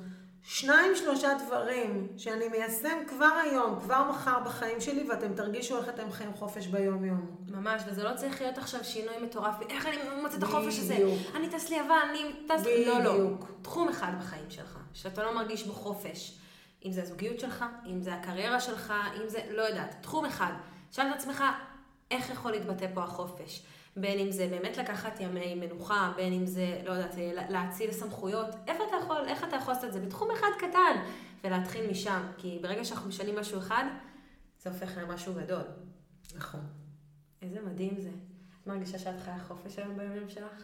[0.45, 6.11] שניים, שלושה דברים שאני מיישם כבר היום, כבר מחר בחיים שלי, ואתם תרגישו איך אתם
[6.11, 7.35] חיים חופש ביום-יום.
[7.47, 10.97] ממש, וזה לא צריך להיות עכשיו שינוי מטורף, איך אני מוצא את החופש הזה?
[11.35, 12.65] אני טס לי יוון, אני טס...
[12.85, 13.29] לא, לא.
[13.61, 16.39] תחום אחד בחיים שלך, שאתה לא מרגיש בו חופש.
[16.85, 20.53] אם זה הזוגיות שלך, אם זה הקריירה שלך, אם זה, לא יודעת, תחום אחד.
[20.91, 21.43] שאל את עצמך,
[22.11, 23.63] איך יכול להתבטא פה החופש?
[23.95, 27.15] בין אם זה באמת לקחת ימי מנוחה, בין אם זה, לא יודעת,
[27.49, 28.47] להאציל סמכויות.
[28.67, 29.99] איפה אתה יכול, איך אתה יכול לעשות את זה?
[29.99, 31.01] בתחום אחד קטן,
[31.43, 32.21] ולהתחיל משם.
[32.37, 33.85] כי ברגע שאנחנו משנים משהו אחד,
[34.61, 35.63] זה הופך למשהו גדול.
[36.35, 36.61] נכון.
[37.41, 38.09] איזה מדהים זה.
[38.61, 40.63] את מרגישה שאת חיה חופש היום בימים שלך?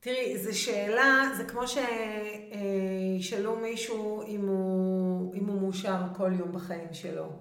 [0.00, 1.62] תראי, זו שאלה, זה כמו
[3.20, 7.32] שישאלו מישהו אם הוא, אם הוא מאושר כל יום בחיים שלו,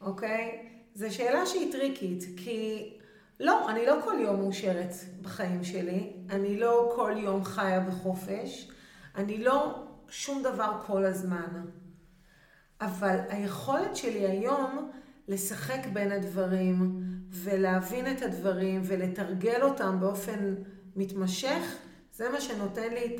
[0.00, 0.68] אוקיי?
[0.94, 2.93] זו שאלה שהיא טריקית, כי
[3.40, 4.92] לא, אני לא כל יום מאושרת
[5.22, 8.70] בחיים שלי, אני לא כל יום חיה בחופש,
[9.16, 11.64] אני לא שום דבר כל הזמן.
[12.80, 14.90] אבל היכולת שלי היום
[15.28, 20.54] לשחק בין הדברים ולהבין את הדברים ולתרגל אותם באופן
[20.96, 21.76] מתמשך,
[22.12, 23.16] זה מה שנותן לי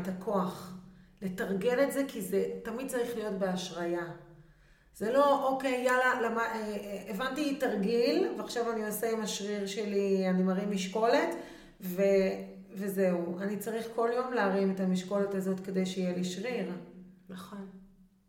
[0.00, 0.72] את, הכוח.
[1.22, 4.04] לתרגל את זה כי זה תמיד צריך להיות בהשריה.
[4.96, 10.30] זה לא, אוקיי, יאללה, למה, אה, אה, הבנתי תרגיל, ועכשיו אני עושה עם השריר שלי,
[10.30, 11.28] אני מרים משקולת,
[11.80, 12.02] ו,
[12.74, 13.38] וזהו.
[13.40, 16.72] אני צריך כל יום להרים את המשקולת הזאת כדי שיהיה לי שריר.
[17.28, 17.66] נכון.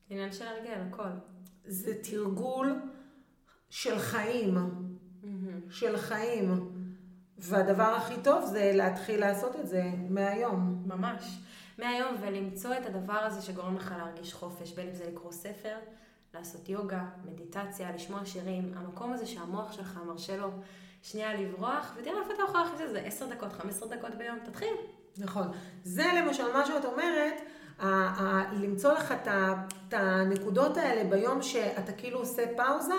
[0.10, 1.10] עניין של הרגל, הכל.
[1.66, 2.82] זה תרגול
[3.70, 4.58] של חיים,
[5.70, 6.72] של חיים.
[7.38, 10.84] והדבר הכי טוב זה להתחיל לעשות את זה מהיום.
[10.86, 11.40] ממש.
[11.78, 15.76] מהיום, ולמצוא את הדבר הזה שגורם לך להרגיש חופש, בין אם זה לקרוא ספר,
[16.38, 20.48] לעשות יוגה, מדיטציה, לשמוע שירים, המקום הזה שהמוח שלך מרשה לו
[21.02, 24.74] שנייה לברוח, ותראה איפה אתה יכול להכניס את זה, 10 דקות, 15 דקות ביום, תתחיל.
[25.18, 25.48] נכון.
[25.84, 27.34] זה למשל מה שאת אומרת,
[27.80, 32.94] ה- ה- למצוא לך את הנקודות האלה ביום שאתה כאילו עושה פאוזה,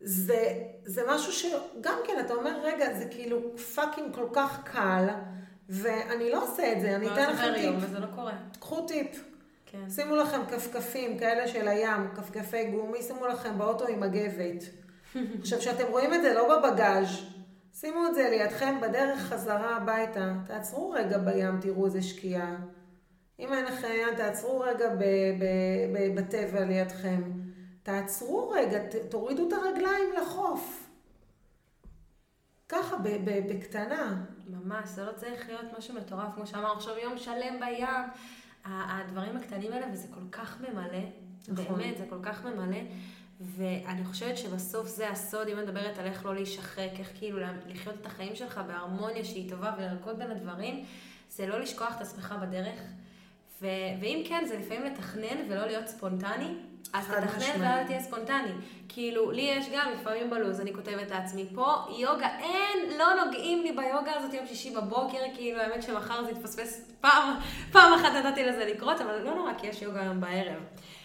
[0.00, 0.52] זה,
[0.84, 5.06] זה משהו שגם כן, אתה אומר, רגע, זה כאילו fucking כל כך קל,
[5.68, 7.74] ואני לא עושה את זה, אני אתן לכם טיפ.
[7.80, 8.32] וזה לא קורה.
[8.60, 9.24] קחו טיפ.
[9.74, 9.90] כן.
[9.90, 14.62] שימו לכם כפכפים כאלה של הים, כפכפי גומי, שימו לכם באוטו עם מגבת.
[15.40, 17.06] עכשיו, כשאתם רואים את זה לא בבגאז',
[17.74, 20.32] שימו את זה לידכם בדרך חזרה הביתה.
[20.46, 22.56] תעצרו רגע בים, תראו איזה שקיעה.
[23.38, 24.98] אם אין לכם עניין, תעצרו רגע ב-
[25.38, 25.44] ב-
[25.94, 27.22] ב- בטבע לידכם.
[27.82, 30.88] תעצרו רגע, ת- תורידו את הרגליים לחוף.
[32.68, 34.24] ככה, ב- ב- בקטנה.
[34.46, 37.88] ממש, זה לא צריך להיות משהו מטורף, כמו שאמר עכשיו יום שלם בים.
[38.64, 40.98] הדברים הקטנים האלה, וזה כל כך ממלא,
[41.48, 41.78] נכון.
[41.78, 42.78] באמת, זה כל כך ממלא.
[43.40, 47.94] ואני חושבת שבסוף זה הסוד, אם אני מדברת על איך לא להישחק, איך כאילו לחיות
[48.00, 50.84] את החיים שלך בהרמוניה שהיא טובה ולרקוד בין הדברים,
[51.30, 52.80] זה לא לשכוח את עצמך בדרך.
[53.62, 53.66] ו-
[54.00, 56.54] ואם כן, זה לפעמים לתכנן ולא להיות ספונטני,
[56.92, 57.60] אז תתכנן.
[57.60, 58.52] ואל תהיה ספונטני.
[58.88, 63.72] כאילו, לי יש גם לפעמים בלו"ז, אני כותבת לעצמי, פה יוגה, אין, לא נוגעים לי
[63.72, 67.34] ביוגה הזאת יום שישי בבוקר, כאילו, האמת שמחר זה יתפספס פעם,
[67.72, 70.62] פעם אחת נתתי לזה לקרות, אבל לא נורא, כי יש יוגה היום בערב.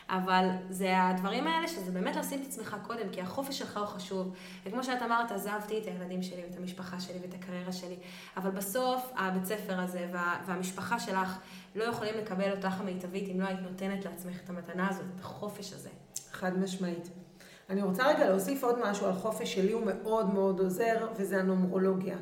[0.09, 4.33] אבל זה הדברים האלה, שזה באמת לשים את עצמך קודם, כי החופש שלך הוא חשוב.
[4.65, 7.95] וכמו שאת אמרת, עזבתי את הילדים שלי ואת המשפחה שלי ואת הקריירה שלי,
[8.37, 11.39] אבל בסוף הבית ספר הזה וה, והמשפחה שלך
[11.75, 15.73] לא יכולים לקבל אותך המיטבית אם לא היית נותנת לעצמך את המתנה הזאת, את החופש
[15.73, 15.89] הזה.
[16.31, 17.09] חד משמעית.
[17.69, 22.17] אני רוצה רגע להוסיף עוד משהו על חופש שלי, הוא מאוד מאוד עוזר, וזה הנומרולוגיה.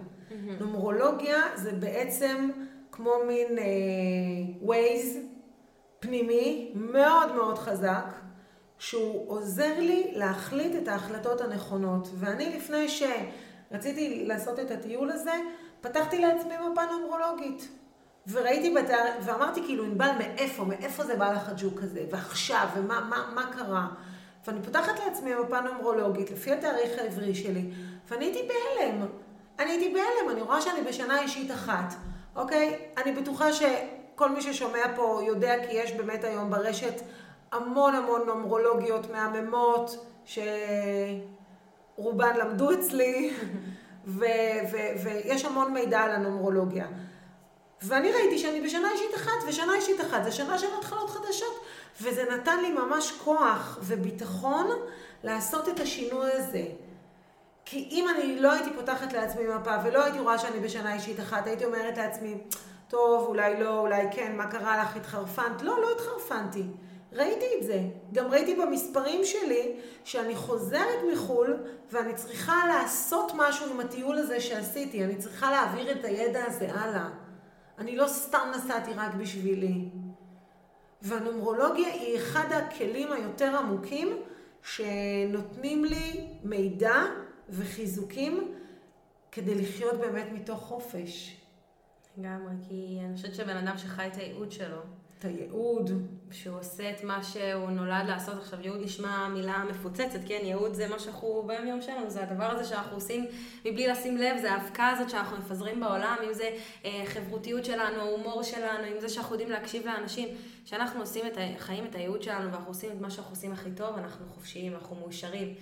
[0.59, 2.49] נומרולוגיה זה בעצם
[2.91, 3.63] כמו מין אה,
[4.61, 5.17] ווייז
[5.99, 8.05] פנימי מאוד מאוד חזק,
[8.79, 12.07] שהוא עוזר לי להחליט את ההחלטות הנכונות.
[12.15, 15.33] ואני לפני שרציתי לעשות את הטיול הזה,
[15.81, 17.67] פתחתי לעצמי מפה נומרולוגית.
[18.27, 19.05] וראיתי בתאר...
[19.21, 22.05] ואמרתי כאילו, ענבל, מאיפה, מאיפה זה בא לך הג'וק הזה?
[22.11, 23.87] ועכשיו, ומה מה, מה קרה?
[24.47, 27.71] ואני פותחת לעצמי מפה נומרולוגית, לפי התאריך העברי שלי,
[28.09, 29.05] ואני הייתי בהלם.
[29.59, 31.93] אני הייתי בהלם, אני רואה שאני בשנה אישית אחת,
[32.35, 32.79] אוקיי?
[32.97, 33.53] אני בטוחה
[34.17, 37.01] שכל מי ששומע פה יודע כי יש באמת היום ברשת
[37.51, 40.05] המון המון נומרולוגיות מהממות,
[41.95, 43.33] שרובן למדו אצלי,
[44.05, 44.25] ו-
[44.71, 46.87] ו- ויש המון מידע על הנומרולוגיה.
[47.81, 51.63] ואני ראיתי שאני בשנה אישית אחת, ושנה אישית אחת זה שנה של התחלות חדשות,
[52.01, 54.67] וזה נתן לי ממש כוח וביטחון
[55.23, 56.63] לעשות את השינוי הזה.
[57.65, 61.47] כי אם אני לא הייתי פותחת לעצמי מפה ולא הייתי רואה שאני בשנה אישית אחת,
[61.47, 62.37] הייתי אומרת לעצמי,
[62.87, 65.61] טוב, אולי לא, אולי כן, מה קרה לך, התחרפנת?
[65.61, 66.63] לא, לא התחרפנתי.
[67.11, 67.81] ראיתי את זה.
[68.13, 71.57] גם ראיתי במספרים שלי שאני חוזרת מחו"ל
[71.91, 75.03] ואני צריכה לעשות משהו עם הטיול הזה שעשיתי.
[75.03, 77.09] אני צריכה להעביר את הידע הזה הלאה.
[77.77, 79.89] אני לא סתם נסעתי רק בשבילי.
[81.01, 84.17] והנומרולוגיה היא אחד הכלים היותר עמוקים
[84.63, 86.95] שנותנים לי מידע
[87.49, 88.53] וחיזוקים
[89.31, 91.36] כדי לחיות באמת מתוך חופש.
[92.17, 94.81] לגמרי, כי אני חושבת שבן אדם שחי את הייעוד שלו,
[95.19, 95.91] את הייעוד.
[96.31, 98.35] שהוא עושה את מה שהוא נולד לעשות.
[98.35, 100.39] עכשיו, ייעוד נשמע מילה מפוצצת, כן?
[100.43, 103.25] ייעוד זה מה שאנחנו ביום יום שלנו, זה הדבר הזה שאנחנו עושים
[103.65, 106.49] מבלי לשים לב, זה האבקה הזאת שאנחנו מפזרים בעולם, אם זה
[106.85, 110.27] אה, חברותיות שלנו, ההומור שלנו, אם זה שאנחנו יודעים להקשיב לאנשים.
[110.65, 113.97] כשאנחנו עושים את, חיים את הייעוד שלנו ואנחנו עושים את מה שאנחנו עושים הכי טוב,
[113.97, 115.53] אנחנו חופשיים, אנחנו מאושרים.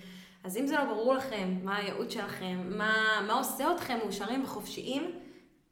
[0.44, 2.94] אז אם זה לא ברור לכם מה הייעוד שלכם, מה,
[3.26, 5.12] מה עושה אתכם מאושרים וחופשיים,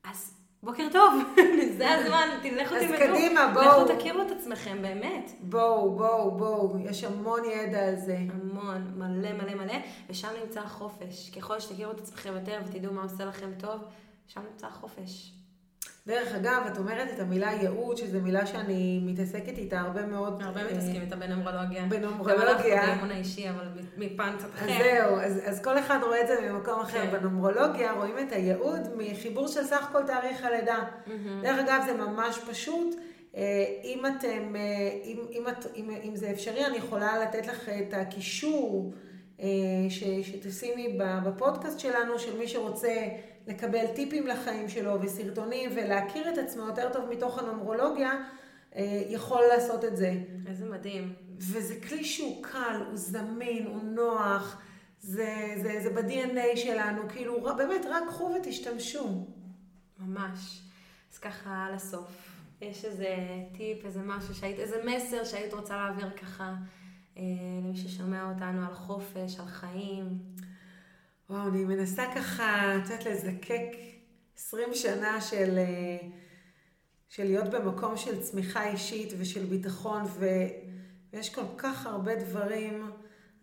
[0.04, 1.22] אז בוקר טוב,
[1.78, 2.94] זה הזמן, תלכו תלמדו.
[2.94, 3.84] אז קדימה, בואו.
[3.84, 5.30] לכו תכירו את עצמכם, באמת.
[5.40, 8.18] בואו, בואו, בואו, יש המון ידע על זה.
[8.32, 9.74] המון, מלא מלא מלא,
[10.10, 11.30] ושם נמצא החופש.
[11.30, 13.80] ככל שתכירו את עצמכם יותר ותדעו מה עושה לכם טוב,
[14.26, 15.32] שם נמצא החופש.
[16.06, 20.42] דרך אגב, את אומרת את המילה ייעוד, שזו מילה שאני מתעסקת איתה הרבה מאוד.
[20.42, 21.84] הרבה אה, מתעסקים איתה בנומרולוגיה.
[21.88, 22.82] בנומרולוגיה.
[22.82, 24.66] גם אנחנו האישי, אבל מפן קצת אחר.
[24.66, 27.10] אז זהו, אז, אז כל אחד רואה את זה ממקום אחר.
[27.10, 27.18] כן.
[27.18, 30.78] בנומרולוגיה רואים את הייעוד מחיבור של סך כל תאריך הלידה.
[30.78, 31.10] Mm-hmm.
[31.42, 32.94] דרך אגב, זה ממש פשוט.
[33.36, 35.44] אה, אם אתם, אה, אם, אם,
[35.76, 38.94] אם, אם זה אפשרי, אני יכולה לתת לך את הקישור
[39.88, 43.08] ש, שתשימי בפודקאסט שלנו, של מי שרוצה
[43.46, 48.12] לקבל טיפים לחיים שלו וסרטונים ולהכיר את עצמו יותר טוב מתוך הנומרולוגיה,
[48.76, 50.14] אה, יכול לעשות את זה.
[50.46, 51.14] איזה מדהים.
[51.38, 54.60] וזה כלי שהוא קל, הוא זמין, הוא נוח,
[55.00, 59.26] זה, זה, זה ב-DNA שלנו, כאילו באמת רק קחו ותשתמשו.
[59.98, 60.62] ממש.
[61.12, 62.34] אז ככה על הסוף.
[62.60, 63.16] יש איזה
[63.56, 66.54] טיפ, איזה משהו שהיית, איזה מסר שהיית רוצה להעביר ככה אה,
[67.16, 70.18] למי ששומע אותנו על חופש, על חיים.
[71.30, 73.76] וואו, אני מנסה ככה, את יודעת, לזקק
[74.36, 76.08] 20 שנה של, אה,
[77.08, 80.26] של להיות במקום של צמיחה אישית ושל ביטחון, ו,
[81.12, 82.90] ויש כל כך הרבה דברים,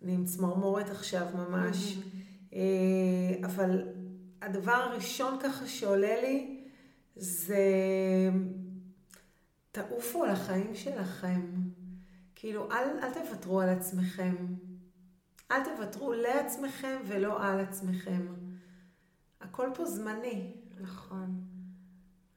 [0.03, 2.55] אני עם צמרמורת עכשיו ממש, mm-hmm.
[3.45, 3.87] אבל
[4.41, 6.63] הדבר הראשון ככה שעולה לי
[7.15, 7.65] זה
[9.71, 11.41] תעופו על החיים שלכם.
[12.41, 14.35] כאילו, אל, אל תוותרו על עצמכם.
[15.51, 18.27] אל תוותרו לעצמכם ולא על עצמכם.
[19.41, 20.53] הכל פה זמני.
[20.79, 21.41] נכון.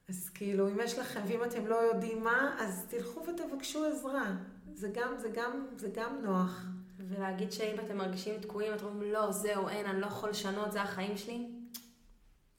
[0.08, 4.36] אז כאילו, אם יש לכם, ואם אתם לא יודעים מה, אז תלכו ותבקשו עזרה.
[4.74, 6.64] זה גם, זה גם, זה גם נוח.
[6.96, 10.82] ולהגיד שאם אתם מרגישים תקועים, אתם אומרים, לא, זהו, אין, אני לא יכול לשנות, זה
[10.82, 11.48] החיים שלי.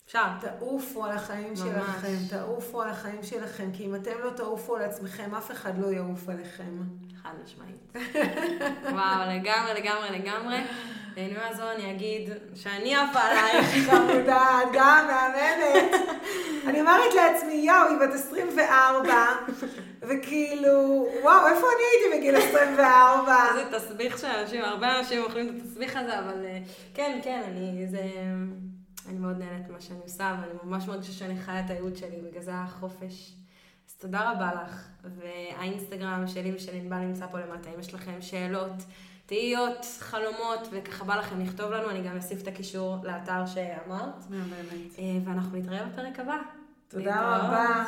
[0.06, 0.28] אפשר.
[0.42, 1.60] תעופו על החיים ממש.
[1.60, 5.88] שלכם, תעופו על החיים שלכם, כי אם אתם לא תעופו על עצמכם, אף אחד לא
[5.88, 7.05] יעוף עליכם.
[7.26, 7.94] חד משמעית.
[8.84, 10.58] וואו, לגמרי, לגמרי, לגמרי.
[11.16, 13.66] בנימה זו אני אגיד שאני עפה עלייך.
[13.90, 16.02] חמודה, גם מאמנת.
[16.68, 19.14] אני אומרת לעצמי, יואו, היא בת 24,
[20.02, 23.36] וכאילו, וואו, איפה אני הייתי בגיל 24?
[23.56, 26.60] זה תסביך שאנשים, הרבה אנשים אוכלים את התסביך הזה, אבל אה,
[26.94, 28.02] כן, כן, אני, זה...
[29.10, 32.42] אני מאוד נהנית ממה שאני עושה, ואני ממש מרגישה שאני חיה את הייעוד שלי, בגלל
[32.42, 33.36] זה החופש.
[34.06, 38.72] תודה רבה לך, והאינסטגרם שלי ושל ענבל נמצא פה למטה, אם יש לכם שאלות,
[39.26, 44.26] תהיות, חלומות, וככה בא לכם לכתוב לנו, אני גם אוסיף את הקישור לאתר שאמרת.
[44.30, 45.00] באמת.
[45.00, 46.38] אה, ואנחנו נתראה בפרק הבא.
[46.88, 47.86] תודה רבה.